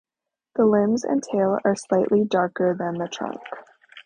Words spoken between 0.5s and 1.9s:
The limbs and tail are